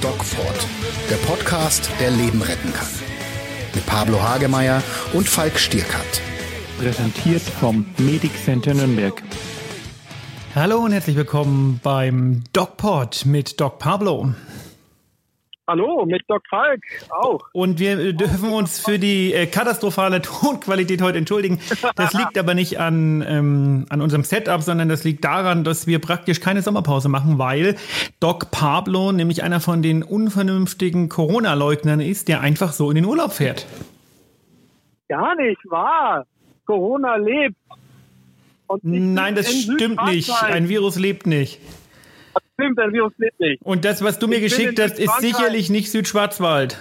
[0.00, 0.66] DocPod,
[1.10, 2.88] der Podcast, der Leben retten kann.
[3.74, 4.82] Mit Pablo Hagemeyer
[5.12, 6.20] und Falk Stierkat.
[6.78, 9.22] Präsentiert vom Medic Center Nürnberg.
[10.54, 14.32] Hallo und herzlich willkommen beim DocPod mit Doc Pablo.
[15.68, 16.80] Hallo, mit Doc Falk
[17.10, 17.40] auch.
[17.52, 21.58] Und wir dürfen uns für die äh, katastrophale Tonqualität heute entschuldigen.
[21.96, 25.98] Das liegt aber nicht an, ähm, an unserem Setup, sondern das liegt daran, dass wir
[25.98, 27.74] praktisch keine Sommerpause machen, weil
[28.20, 33.32] Doc Pablo nämlich einer von den unvernünftigen Corona-Leugnern ist, der einfach so in den Urlaub
[33.32, 33.66] fährt.
[35.08, 36.26] Gar nicht wahr.
[36.64, 37.56] Corona lebt.
[38.82, 40.30] Nein, das stimmt nicht.
[40.44, 41.58] Ein Virus lebt nicht
[42.58, 43.62] stimmt, der Virus lebt nicht.
[43.62, 46.78] Und das, was du mir ich geschickt hast, ist sicherlich nicht Südschwarzwald.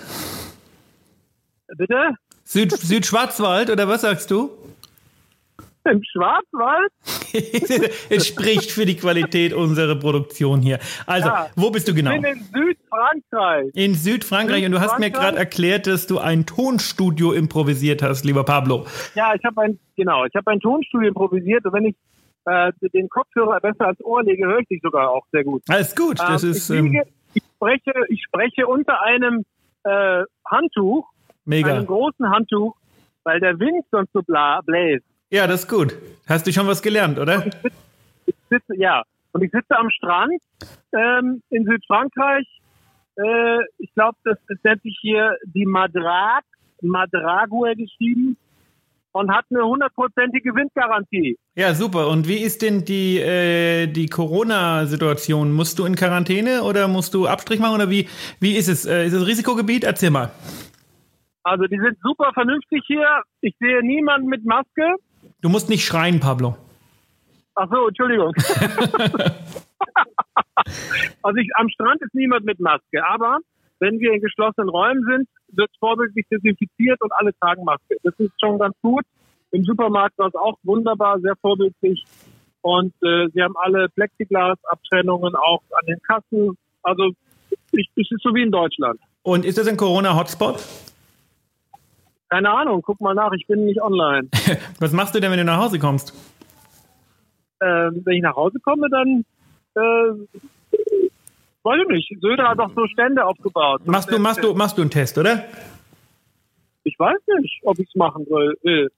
[1.78, 2.16] Bitte?
[2.44, 4.52] Süd, Südschwarzwald, oder was sagst du?
[5.84, 6.92] Im Schwarzwald?
[8.10, 10.80] es spricht für die Qualität unserer Produktion hier.
[11.06, 12.12] Also, ja, wo bist du genau?
[12.12, 13.72] Ich bin in Südfrankreich.
[13.76, 14.62] In Südfrankreich.
[14.62, 18.88] Süd und du hast mir gerade erklärt, dass du ein Tonstudio improvisiert hast, lieber Pablo.
[19.14, 21.96] Ja, ich habe ein, genau, ich habe ein Tonstudio improvisiert und wenn ich
[22.46, 25.64] äh, den Kopfhörer besser als Ohr lege, höre ich dich sogar auch sehr gut.
[25.68, 26.70] Alles gut, das ähm, ist.
[26.70, 29.46] Ich, liege, ähm, ich, spreche, ich spreche unter einem
[29.84, 31.10] äh, Handtuch,
[31.46, 31.74] Mega.
[31.74, 32.76] einem großen Handtuch,
[33.24, 35.06] weil der Wind sonst so bla bläst.
[35.30, 35.96] Ja, das ist gut.
[36.28, 37.46] Hast du schon was gelernt, oder?
[37.46, 37.72] Ich sitze,
[38.26, 40.42] ich sitze, ja, und ich sitze am Strand
[40.94, 42.48] ähm, in Südfrankreich.
[43.18, 46.44] Äh, ich glaube, das, das nennt sich hier die Madrag,
[46.82, 48.38] Madrague geschrieben
[49.16, 51.38] und hat eine hundertprozentige Windgarantie.
[51.56, 52.10] Ja, super.
[52.10, 55.54] Und wie ist denn die, äh, die Corona-Situation?
[55.54, 58.10] Musst du in Quarantäne oder musst du Abstrich machen oder wie,
[58.42, 58.86] wie ist es?
[58.86, 59.86] Äh, ist es Risikogebiet?
[59.86, 60.32] Erzähl mal.
[61.44, 63.08] Also die sind super vernünftig hier.
[63.40, 64.96] Ich sehe niemanden mit Maske.
[65.42, 66.58] Du musst nicht schreien, Pablo.
[67.56, 68.34] Ach so, Entschuldigung.
[71.22, 73.40] also ich, am Strand ist niemand mit Maske, aber
[73.80, 77.98] wenn wir in geschlossenen Räumen sind, wird vorbildlich desinfiziert und alle tragen Maske.
[78.04, 79.04] Das ist schon ganz gut.
[79.56, 82.04] Im Supermarkt war es auch wunderbar, sehr vorbildlich.
[82.62, 86.58] Und äh, sie haben alle Plexiglas-Abtrennungen auch an den Kassen.
[86.84, 87.12] Also
[87.72, 89.00] es ist so wie in Deutschland.
[89.24, 90.62] Und ist das ein Corona-Hotspot?
[92.30, 94.28] Keine Ahnung, guck mal nach, ich bin nicht online.
[94.80, 96.14] Was machst du denn, wenn du nach Hause kommst?
[97.62, 99.24] Ähm, wenn ich nach Hause komme, dann
[99.76, 100.40] äh,
[101.64, 102.22] Weiß ich nicht.
[102.22, 103.88] Söder hat doch so Stände aufgebaut.
[103.88, 105.46] Machst du, machst du, machst du einen Test, oder?
[106.84, 108.92] Ich weiß nicht, ob ich es machen will.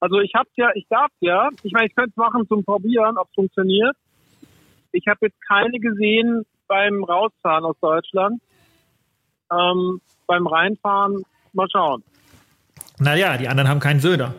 [0.00, 1.48] Also ich hab's ja, ich darf ja.
[1.62, 3.96] Ich meine, ich könnte es machen zum Probieren, ob es funktioniert.
[4.92, 8.40] Ich habe jetzt keine gesehen beim Rausfahren aus Deutschland.
[9.50, 11.22] Ähm, beim Reinfahren,
[11.52, 12.04] mal schauen.
[12.98, 14.34] Naja, die anderen haben keinen Söder.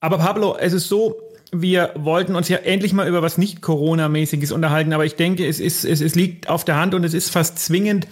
[0.00, 1.20] Aber Pablo, es ist so,
[1.52, 5.60] wir wollten uns ja endlich mal über was nicht Corona-mäßiges unterhalten, aber ich denke, es,
[5.60, 8.06] ist, es, es liegt auf der Hand und es ist fast zwingend,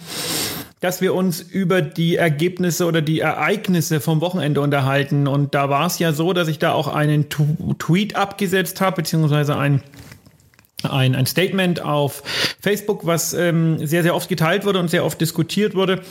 [0.79, 5.27] dass wir uns über die Ergebnisse oder die Ereignisse vom Wochenende unterhalten.
[5.27, 7.27] Und da war es ja so, dass ich da auch einen
[7.79, 9.81] Tweet abgesetzt habe, beziehungsweise ein
[10.83, 12.23] ein, ein Statement auf
[12.61, 16.01] Facebook, was ähm, sehr, sehr oft geteilt wurde und sehr oft diskutiert wurde.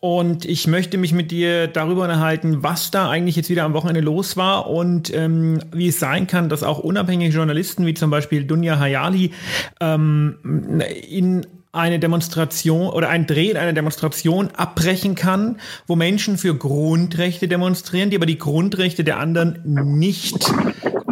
[0.00, 4.00] Und ich möchte mich mit dir darüber unterhalten, was da eigentlich jetzt wieder am Wochenende
[4.00, 8.44] los war und ähm, wie es sein kann, dass auch unabhängige Journalisten wie zum Beispiel
[8.44, 9.32] Dunja Hayali
[9.80, 16.54] ähm, in eine Demonstration oder ein Dreh in einer Demonstration abbrechen kann, wo Menschen für
[16.54, 20.52] Grundrechte demonstrieren, die aber die Grundrechte der anderen nicht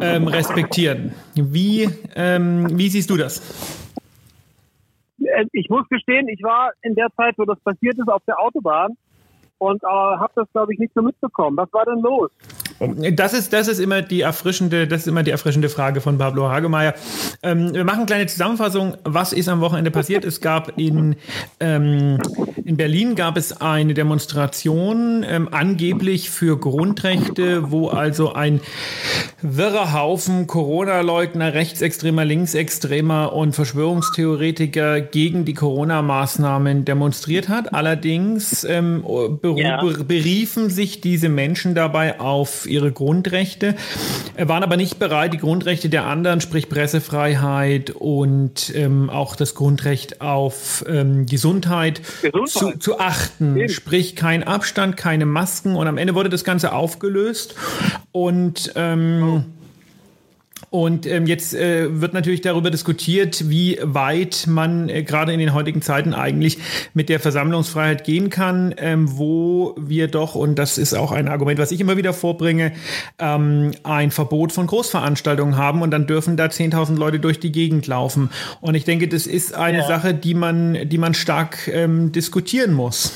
[0.01, 1.13] ähm, respektieren.
[1.35, 3.41] Wie, ähm, wie siehst du das?
[5.19, 8.39] Äh, ich muss gestehen, ich war in der Zeit, wo das passiert ist, auf der
[8.41, 8.93] Autobahn
[9.59, 11.57] und äh, habe das, glaube ich, nicht so mitbekommen.
[11.57, 12.31] Was war denn los?
[13.13, 16.51] Das ist, das ist immer die erfrischende, das ist immer die erfrischende Frage von Pablo
[16.51, 16.95] Hagemeyer.
[17.43, 18.97] Ähm, wir machen eine kleine Zusammenfassung.
[19.05, 20.25] Was ist am Wochenende passiert?
[20.25, 21.15] Es gab in,
[21.61, 22.19] ähm,
[22.65, 28.61] in Berlin gab es eine Demonstration, ähm, angeblich für Grundrechte, wo also ein
[29.43, 37.75] wirrer Haufen Corona-Leugner, Rechtsextremer, Linksextremer und Verschwörungstheoretiker gegen die Corona-Maßnahmen demonstriert hat.
[37.75, 39.05] Allerdings ähm,
[39.57, 39.83] ja.
[39.85, 43.77] beriefen sich diese Menschen dabei auf ihre Grundrechte,
[44.37, 50.21] waren aber nicht bereit, die Grundrechte der anderen, sprich Pressefreiheit und ähm, auch das Grundrecht
[50.21, 52.49] auf ähm, Gesundheit, Gesundheit.
[52.49, 53.57] Zu, zu, achten.
[53.57, 53.69] Eben.
[53.69, 57.55] Sprich kein Abstand, keine Masken und am Ende wurde das Ganze aufgelöst
[58.11, 59.62] und ähm, oh.
[60.71, 65.55] Und ähm, jetzt äh, wird natürlich darüber diskutiert, wie weit man äh, gerade in den
[65.55, 66.59] heutigen Zeiten eigentlich
[66.95, 71.59] mit der Versammlungsfreiheit gehen kann, ähm, wo wir doch, und das ist auch ein Argument,
[71.59, 72.73] was ich immer wieder vorbringe,
[73.19, 77.87] ähm, ein Verbot von Großveranstaltungen haben und dann dürfen da 10.000 Leute durch die Gegend
[77.87, 78.31] laufen.
[78.61, 79.87] Und ich denke, das ist eine ja.
[79.87, 83.13] Sache, die man, die man stark ähm, diskutieren muss.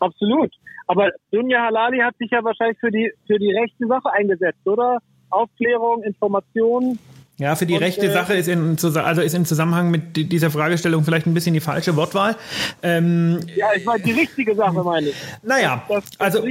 [0.00, 0.52] Absolut.
[0.86, 4.98] Aber Dunja Halali hat sich ja wahrscheinlich für die, für die rechte Sache eingesetzt, oder?
[5.30, 6.98] Aufklärung, Informationen.
[7.38, 10.50] Ja, für die und, rechte äh, Sache ist in, also ist im Zusammenhang mit dieser
[10.50, 12.36] Fragestellung vielleicht ein bisschen die falsche Wortwahl.
[12.82, 15.16] Ähm, ja, ich meine die richtige Sache, meine ich.
[15.44, 16.44] Naja, das, das also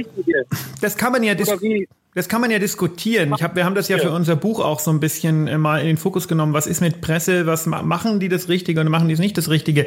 [0.80, 1.86] das kann man ja diskutieren.
[2.18, 3.32] Das kann man ja diskutieren.
[3.32, 5.86] Hab, wir haben das ja für unser Buch auch so ein bisschen äh, mal in
[5.86, 6.52] den Fokus genommen.
[6.52, 7.46] Was ist mit Presse?
[7.46, 9.86] Was machen die das Richtige und machen die es nicht das Richtige?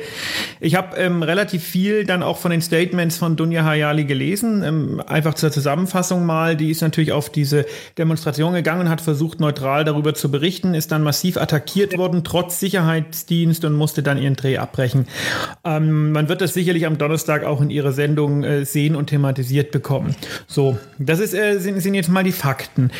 [0.61, 4.63] Ich habe ähm, relativ viel dann auch von den Statements von Dunja Hayali gelesen.
[4.63, 6.55] Ähm, einfach zur Zusammenfassung mal.
[6.55, 7.65] Die ist natürlich auf diese
[7.97, 12.61] Demonstration gegangen und hat versucht, neutral darüber zu berichten, ist dann massiv attackiert worden, trotz
[12.61, 15.05] Sicherheitsdienst und musste dann ihren Dreh abbrechen.
[15.65, 19.71] Ähm, man wird das sicherlich am Donnerstag auch in ihrer Sendung äh, sehen und thematisiert
[19.71, 20.15] bekommen.
[20.47, 22.91] So, das ist, äh, sind, sind jetzt mal mal die Fakten.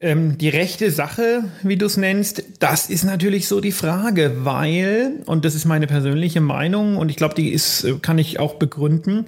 [0.00, 5.22] Ähm, die rechte Sache, wie du es nennst, das ist natürlich so die Frage, weil,
[5.24, 8.54] und das ist meine persönliche Meinung und ich glaube, die ist, äh, kann ich auch
[8.54, 9.26] begründen,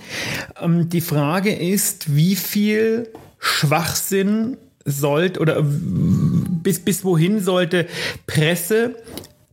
[0.60, 3.08] ähm, die Frage ist, wie viel
[3.38, 7.86] Schwachsinn sollte oder bis, bis wohin sollte
[8.26, 8.96] Presse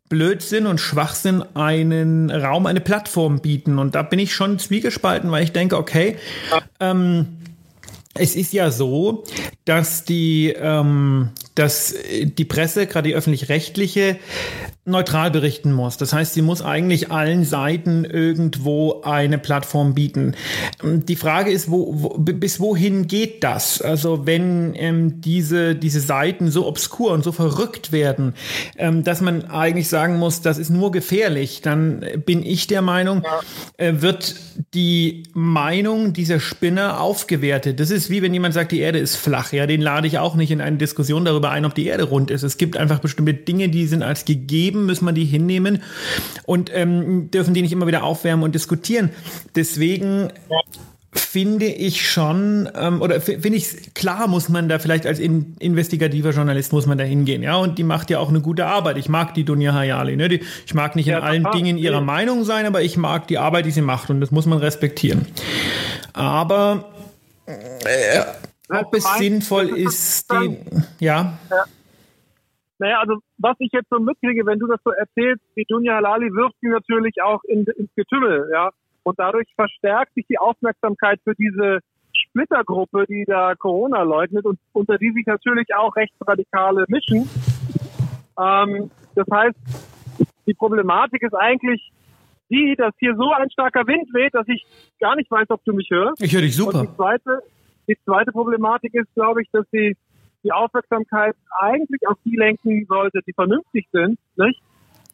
[0.10, 3.78] Blödsinn und Schwachsinn einen Raum, eine Plattform bieten.
[3.78, 6.16] Und da bin ich schon zwiegespalten, weil ich denke, okay,
[6.80, 7.37] ähm,
[8.20, 9.24] es ist ja so,
[9.66, 14.18] dass die, ähm, dass die Presse, gerade die öffentlich-rechtliche,
[14.88, 15.98] neutral berichten muss.
[15.98, 20.36] Das heißt, sie muss eigentlich allen Seiten irgendwo eine Plattform bieten.
[20.82, 23.82] Die Frage ist, wo, wo bis wohin geht das?
[23.82, 28.34] Also wenn ähm, diese, diese Seiten so obskur und so verrückt werden,
[28.78, 33.24] ähm, dass man eigentlich sagen muss, das ist nur gefährlich, dann bin ich der Meinung,
[33.78, 34.36] äh, wird
[34.74, 37.80] die Meinung dieser Spinner aufgewertet.
[37.80, 39.52] Das ist wie wenn jemand sagt, die Erde ist flach.
[39.52, 42.32] Ja, den lade ich auch nicht in eine Diskussion darüber ein, ob die Erde rund
[42.32, 42.44] ist.
[42.44, 45.82] Es gibt einfach bestimmte Dinge, die sind als gegeben geben, müssen wir die hinnehmen
[46.46, 49.10] und ähm, dürfen die nicht immer wieder aufwärmen und diskutieren.
[49.56, 50.30] Deswegen
[51.14, 56.30] finde ich schon, ähm, oder finde ich klar, muss man da vielleicht als in, investigativer
[56.30, 58.98] Journalist muss man da hingehen, ja, und die macht ja auch eine gute Arbeit.
[58.98, 60.28] Ich mag die Dunja Hayali, ne?
[60.28, 63.40] Die, ich mag nicht ja, in allen Dingen ihrer Meinung sein, aber ich mag die
[63.40, 65.26] Arbeit, die sie macht und das muss man respektieren.
[66.14, 66.86] Aber
[67.46, 68.22] äh,
[68.70, 70.58] ob es sinnvoll ist, die,
[71.00, 71.38] ja.
[71.50, 71.66] ja.
[72.80, 76.32] Naja, also was ich jetzt so mitkriege, wenn du das so erzählst, die Dunja Halali
[76.34, 78.70] wirft sie natürlich auch in, ins Getümmel, ja.
[79.04, 81.80] Und dadurch verstärkt sich die Aufmerksamkeit für diese
[82.14, 87.30] Splittergruppe, die da Corona leugnet und unter die sich natürlich auch Rechtsradikale mischen.
[88.40, 89.58] Ähm, das heißt,
[90.46, 91.92] die Problematik ist eigentlich
[92.50, 94.66] die, dass hier so ein starker Wind weht, dass ich
[95.00, 96.22] gar nicht weiß, ob du mich hörst.
[96.22, 96.80] Ich höre dich super.
[96.80, 97.42] Und die zweite,
[97.88, 99.96] die zweite Problematik ist, glaube ich, dass sie
[100.44, 104.62] die Aufmerksamkeit eigentlich auf die lenken sollte, die vernünftig sind, nicht?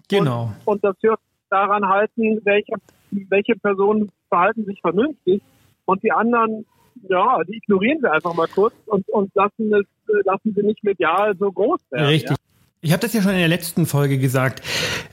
[0.10, 0.52] Genau.
[0.66, 2.74] Und, und das wird daran halten, welche,
[3.12, 5.42] welche Personen verhalten sich vernünftig
[5.86, 6.66] und die anderen,
[7.10, 9.86] ja, die ignorieren wir einfach mal kurz und, und lassen es,
[10.26, 12.08] lassen sie nicht medial so groß werden.
[12.08, 12.32] Richtig.
[12.32, 12.53] Ja?
[12.86, 14.62] Ich habe das ja schon in der letzten Folge gesagt.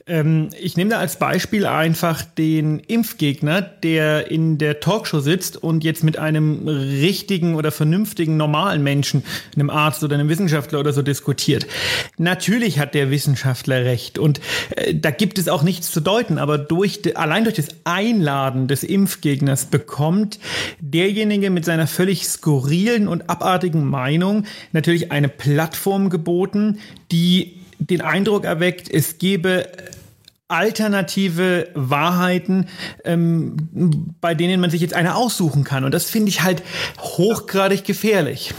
[0.05, 5.85] Ähm, ich nehme da als Beispiel einfach den Impfgegner, der in der Talkshow sitzt und
[5.85, 9.23] jetzt mit einem richtigen oder vernünftigen normalen Menschen,
[9.55, 11.65] einem Arzt oder einem Wissenschaftler oder so diskutiert.
[12.17, 14.41] Natürlich hat der Wissenschaftler recht und
[14.75, 18.83] äh, da gibt es auch nichts zu deuten, aber durch allein durch das Einladen des
[18.83, 20.39] Impfgegners bekommt
[20.81, 26.79] derjenige mit seiner völlig skurrilen und abartigen Meinung natürlich eine Plattform geboten,
[27.13, 29.67] die den Eindruck erweckt, es gebe
[30.47, 32.67] alternative Wahrheiten,
[33.05, 33.55] ähm,
[34.19, 35.85] bei denen man sich jetzt eine aussuchen kann.
[35.85, 36.61] Und das finde ich halt
[36.99, 38.53] hochgradig gefährlich.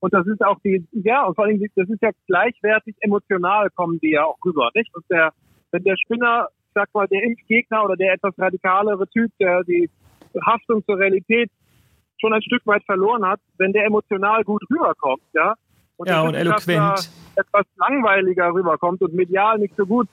[0.00, 4.00] Und das ist auch die, ja, und vor allem, das ist ja gleichwertig emotional kommen
[4.00, 4.92] die ja auch rüber, nicht?
[4.96, 5.32] Und der,
[5.70, 9.88] wenn der Spinner, ich sag mal, der Impfgegner oder der etwas radikalere Typ, der die
[10.44, 11.50] Haftung zur Realität
[12.20, 15.54] schon ein Stück weit verloren hat, wenn der emotional gut rüberkommt, ja,
[16.02, 17.10] und ja, und eloquent.
[17.36, 20.08] etwas langweiliger rüberkommt und medial nicht so gut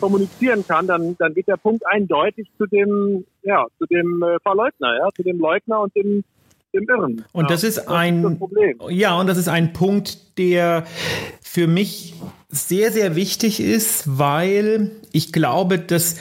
[0.00, 4.96] kommunizieren kann, dann, dann geht der Punkt eindeutig zu dem, ja, zu dem äh, Verleugner,
[4.96, 6.24] ja, zu dem Leugner und dem,
[6.72, 7.24] dem Irren.
[7.32, 10.84] Und ja, das ist das ein, ist ja, und das ist ein Punkt, der
[11.42, 12.14] für mich
[12.48, 16.18] sehr, sehr wichtig ist, weil ich glaube, dass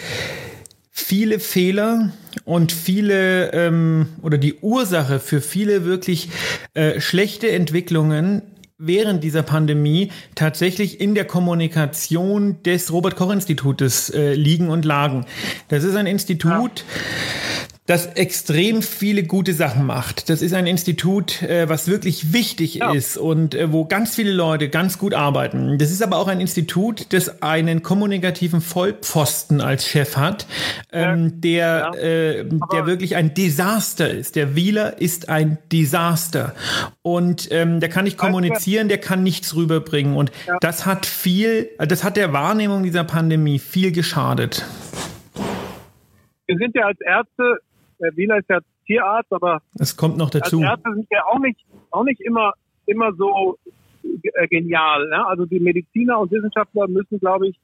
[0.92, 2.12] viele Fehler
[2.44, 6.30] und viele ähm, oder die Ursache für viele wirklich
[6.74, 8.42] äh, schlechte Entwicklungen
[8.86, 15.26] während dieser Pandemie tatsächlich in der Kommunikation des Robert Koch Institutes äh, liegen und lagen.
[15.70, 20.30] Das ist ein Institut, ja das extrem viele gute Sachen macht.
[20.30, 22.94] Das ist ein Institut, äh, was wirklich wichtig ja.
[22.94, 25.78] ist und äh, wo ganz viele Leute ganz gut arbeiten.
[25.78, 30.48] Das ist aber auch ein Institut, das einen kommunikativen Vollpfosten als Chef hat,
[30.94, 31.94] ähm, der, ja.
[31.96, 34.38] äh, der wirklich ein Desaster ist.
[34.38, 36.56] Der Wieler ist ein Desaster.
[37.02, 40.16] Und ähm, der kann nicht kommunizieren, der kann nichts rüberbringen.
[40.16, 40.56] Und ja.
[40.62, 44.66] das hat viel, das hat der Wahrnehmung dieser Pandemie viel geschadet.
[46.48, 47.60] Wir sind ja als Ärzte
[48.00, 50.60] der Wiener ist ja Tierarzt, aber es kommt noch dazu.
[50.62, 51.60] Als Ärzte sind ja auch nicht,
[51.92, 52.54] auch nicht immer,
[52.86, 53.58] immer so
[54.04, 55.08] äh, genial.
[55.08, 55.26] Ne?
[55.28, 57.60] Also die Mediziner und Wissenschaftler müssen, glaube ich,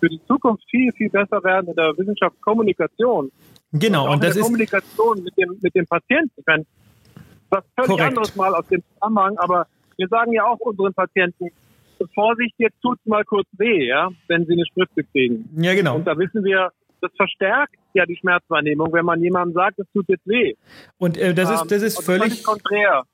[0.00, 3.30] für die Zukunft viel, viel besser werden in der Wissenschaftskommunikation.
[3.72, 6.32] Genau, und, und das ist Kommunikation mit dem, mit dem Patienten.
[6.36, 6.64] Ich meine,
[7.50, 8.08] was völlig korrekt.
[8.08, 11.50] anderes mal aus dem Zusammenhang, aber wir sagen ja auch unseren Patienten,
[12.14, 15.48] Vorsicht, jetzt tut's mal kurz weh, ja, wenn sie eine Spritze kriegen.
[15.56, 15.96] Ja, genau.
[15.96, 16.70] Und da wissen wir,
[17.00, 20.54] das verstärkt ja die Schmerzwahrnehmung, wenn man jemandem sagt, es tut jetzt weh.
[20.98, 23.04] Und äh, das ist das ist ähm, völlig, völlig konträr.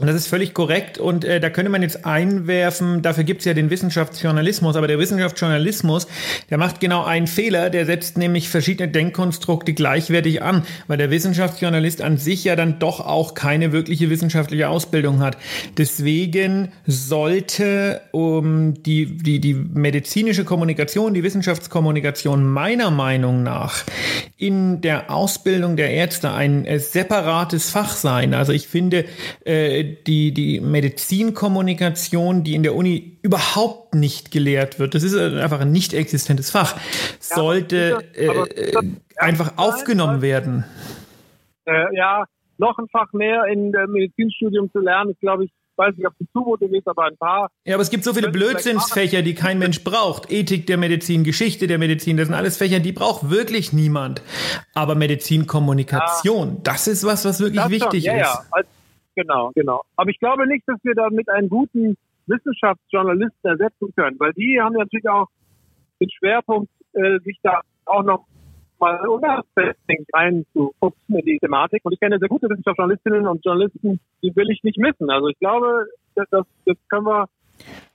[0.00, 0.96] Und das ist völlig korrekt.
[0.98, 4.98] Und äh, da könnte man jetzt einwerfen, dafür gibt es ja den Wissenschaftsjournalismus, aber der
[4.98, 6.06] Wissenschaftsjournalismus,
[6.48, 12.00] der macht genau einen Fehler, der setzt nämlich verschiedene Denkkonstrukte gleichwertig an, weil der Wissenschaftsjournalist
[12.00, 15.36] an sich ja dann doch auch keine wirkliche wissenschaftliche Ausbildung hat.
[15.76, 23.84] Deswegen sollte um, die, die, die medizinische Kommunikation, die Wissenschaftskommunikation meiner Meinung nach
[24.38, 28.32] in der Ausbildung der Ärzte ein äh, separates Fach sein.
[28.32, 29.04] Also ich finde,
[29.44, 35.60] äh, die, die Medizinkommunikation, die in der Uni überhaupt nicht gelehrt wird, das ist einfach
[35.60, 36.76] ein nicht existentes Fach,
[37.18, 38.30] sollte äh,
[39.16, 40.64] einfach aufgenommen werden.
[41.66, 42.24] Äh, ja,
[42.58, 46.14] noch ein Fach mehr in der Medizinstudium zu lernen, ist, glaube ich, weiß nicht, ob
[46.18, 47.50] die Zumute ist, aber ein paar.
[47.64, 50.30] Ja, aber es gibt so viele Blödsinnsfächer, die kein Mensch braucht.
[50.30, 54.22] Ethik der Medizin, Geschichte der Medizin, das sind alles Fächer, die braucht wirklich niemand.
[54.74, 56.60] Aber Medizinkommunikation, ja.
[56.62, 58.20] das ist was, was wirklich wichtig ja, ist.
[58.20, 58.66] Ja, als,
[59.20, 59.82] Genau, genau.
[59.96, 61.96] Aber ich glaube nicht, dass wir damit einen guten
[62.26, 65.28] Wissenschaftsjournalisten ersetzen können, weil die haben natürlich auch
[66.00, 68.24] den Schwerpunkt, äh, sich da auch noch
[68.78, 71.80] mal unabhängig reinzufuchsen in die Thematik.
[71.84, 75.10] Und ich kenne sehr gute Wissenschaftsjournalistinnen und Journalisten, die will ich nicht missen.
[75.10, 77.28] Also ich glaube, das, das können wir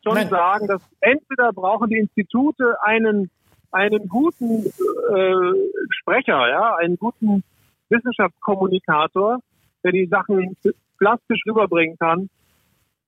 [0.04, 0.30] schon Nein.
[0.30, 3.32] sagen, dass entweder brauchen die Institute einen
[3.72, 7.44] einen guten äh, Sprecher, ja, einen guten
[7.90, 9.40] Wissenschaftskommunikator,
[9.86, 10.58] der die Sachen
[10.98, 12.30] plastisch rüberbringen kann.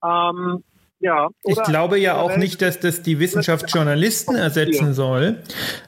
[0.03, 0.63] Ähm,
[1.00, 5.38] ja, ich glaube ja auch nicht, dass das die Wissenschaftsjournalisten ersetzen soll,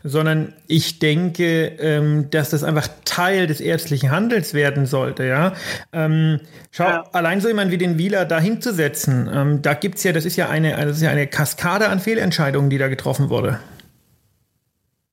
[0.03, 5.25] sondern ich denke, ähm, dass das einfach Teil des ärztlichen Handels werden sollte.
[5.25, 5.53] Ja,
[5.93, 7.03] ähm, schau, ja.
[7.11, 10.47] allein so jemand wie den Wieler da hinzusetzen, ähm, da gibt's ja, das ist ja
[10.47, 13.59] eine, das ist ja eine Kaskade an Fehlentscheidungen, die da getroffen wurde.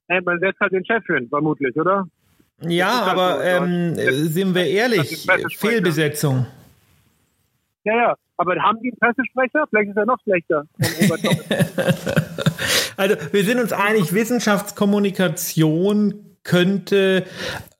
[0.09, 2.07] Hey, man setzt halt den Chef hin, vermutlich, oder?
[2.61, 5.27] Ja, aber ähm, sind wir ehrlich,
[5.59, 6.47] Fehlbesetzung.
[7.85, 8.17] Ja, ja.
[8.39, 9.65] Aber haben die einen Pressesprecher?
[9.71, 10.65] Vielleicht ist er noch schlechter.
[12.97, 17.25] also wir sind uns einig, Wissenschaftskommunikation könnte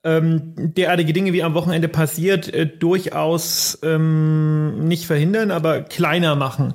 [0.03, 6.73] ähm, derartige Dinge, wie am Wochenende passiert, äh, durchaus ähm, nicht verhindern, aber kleiner machen.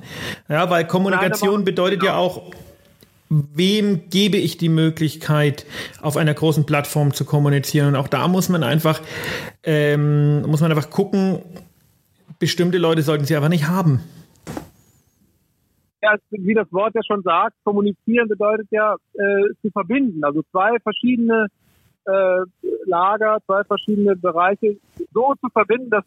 [0.49, 2.13] Ja, weil Kommunikation bedeutet genau.
[2.13, 2.51] ja auch,
[3.53, 5.65] wem gebe ich die Möglichkeit,
[6.01, 7.89] auf einer großen Plattform zu kommunizieren.
[7.89, 9.01] Und auch da muss man einfach,
[9.63, 11.41] ähm, muss man einfach gucken,
[12.39, 14.01] bestimmte Leute sollten sie einfach nicht haben.
[16.01, 20.23] Ja, wie das Wort ja schon sagt, kommunizieren bedeutet ja äh, zu verbinden.
[20.23, 21.47] Also zwei verschiedene
[22.05, 22.39] äh,
[22.85, 24.77] Lager, zwei verschiedene Bereiche
[25.13, 26.03] so zu verbinden, dass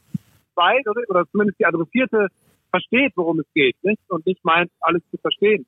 [0.54, 2.28] beide oder, oder zumindest die Adressierte
[2.70, 4.00] versteht, worum es geht, nicht?
[4.08, 5.64] Und nicht meint, alles zu verstehen.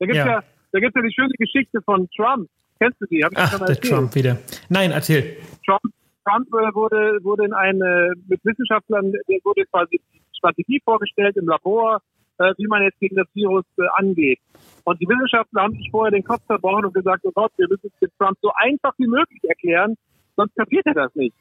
[0.00, 0.26] Da gibt ja.
[0.26, 2.48] ja, da gibt's ja die schöne Geschichte von Trump.
[2.78, 3.24] Kennst du die?
[3.24, 4.38] Hab ich Ach, schon der Trump wieder.
[4.68, 5.36] Nein, erzähl.
[5.64, 5.82] Trump
[6.24, 9.12] Trump äh, wurde, wurde in eine, mit Wissenschaftlern,
[9.44, 10.00] wurde quasi
[10.36, 12.00] Strategie vorgestellt im Labor,
[12.38, 14.38] äh, wie man jetzt gegen das Virus äh, angeht.
[14.84, 17.90] Und die Wissenschaftler haben sich vorher den Kopf zerbrochen und gesagt, oh Gott, wir müssen
[17.94, 19.96] es mit Trump so einfach wie möglich erklären,
[20.36, 21.34] sonst kapiert er das nicht.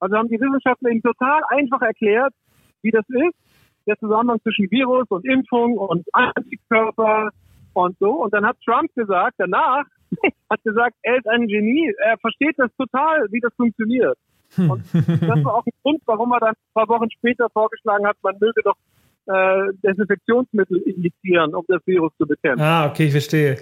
[0.00, 2.32] Also haben die Wissenschaftler ihm total einfach erklärt,
[2.82, 3.34] wie das ist,
[3.86, 7.30] der Zusammenhang zwischen Virus und Impfung und Antikörper
[7.74, 8.24] und so.
[8.24, 9.84] Und dann hat Trump gesagt, danach,
[10.50, 14.16] hat gesagt, er ist ein Genie, er versteht das total, wie das funktioniert.
[14.56, 18.16] Und das war auch ein Grund, warum er dann ein paar Wochen später vorgeschlagen hat,
[18.22, 18.76] man möge doch
[19.26, 22.62] äh, Desinfektionsmittel injizieren, um das Virus zu bekämpfen.
[22.62, 23.56] Ah, okay, ich verstehe.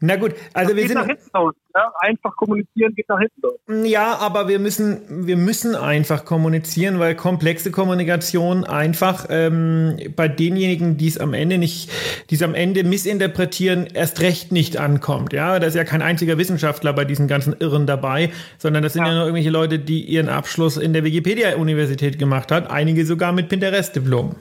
[0.00, 1.54] Na gut, also das wir geht sind nach hinten los.
[1.74, 1.92] Ja?
[2.00, 3.54] Einfach kommunizieren geht nach hinten los.
[3.90, 10.96] ja, aber wir müssen wir müssen einfach kommunizieren, weil komplexe Kommunikation einfach ähm, bei denjenigen,
[10.96, 11.90] die es am Ende nicht,
[12.30, 15.32] die es am Ende missinterpretieren, erst recht nicht ankommt.
[15.32, 19.02] Ja, da ist ja kein einziger Wissenschaftler bei diesen ganzen Irren dabei, sondern das sind
[19.02, 19.14] ja, Ja.
[19.14, 24.34] nur irgendwelche Leute, die ihren Abschluss in der Wikipedia-Universität gemacht hat, einige sogar mit Pinterest-Diplom.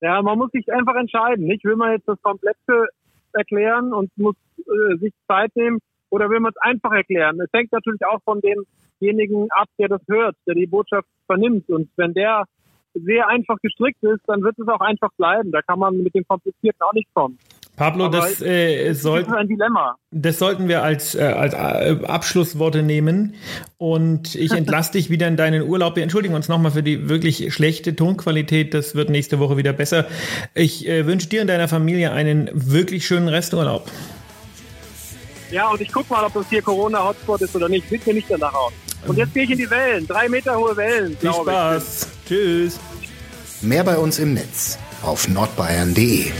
[0.00, 1.46] Ja, man muss sich einfach entscheiden.
[1.46, 2.88] Nicht will man jetzt das Komplette
[3.32, 5.78] erklären und muss äh, sich Zeit nehmen
[6.10, 7.40] oder will man es einfach erklären.
[7.40, 11.68] Es hängt natürlich auch von demjenigen ab, der das hört, der die Botschaft vernimmt.
[11.68, 12.44] Und wenn der
[12.94, 15.50] sehr einfach gestrickt ist, dann wird es auch einfach bleiben.
[15.50, 17.38] Da kann man mit dem Komplizierten auch nicht kommen.
[17.76, 19.96] Pablo, Aber das äh, Das soll, ist ein Dilemma.
[20.12, 23.34] Das sollten wir als, äh, als äh, Abschlussworte nehmen.
[23.78, 25.96] Und ich entlasse dich wieder in deinen Urlaub.
[25.96, 28.74] Wir entschuldigen uns nochmal für die wirklich schlechte Tonqualität.
[28.74, 30.06] Das wird nächste Woche wieder besser.
[30.54, 33.90] Ich äh, wünsche dir und deiner Familie einen wirklich schönen Resturlaub.
[35.50, 37.88] Ja, und ich guck mal, ob das hier Corona-Hotspot ist oder nicht.
[37.88, 38.72] Sieht mir nicht danach aus.
[39.06, 40.06] Und jetzt gehe ich in die Wellen.
[40.06, 41.56] Drei Meter hohe Wellen, Viel glaube ich.
[41.56, 42.08] Spaß.
[42.26, 42.80] Tschüss.
[43.62, 46.32] Mehr bei uns im Netz auf nordbayern.de.